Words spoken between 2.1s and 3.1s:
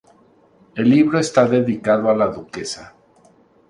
la duquesa.